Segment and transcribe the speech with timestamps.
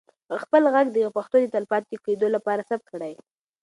[0.43, 3.13] خپل ږغ د پښتو د تلپاتې کېدو لپاره ثبت کړئ.